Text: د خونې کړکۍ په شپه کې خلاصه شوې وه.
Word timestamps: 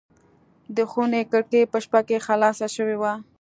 د 0.75 0.77
خونې 0.91 1.21
کړکۍ 1.31 1.63
په 1.71 1.77
شپه 1.83 2.01
کې 2.07 2.23
خلاصه 2.27 2.67
شوې 2.75 2.97
وه. 3.01 3.13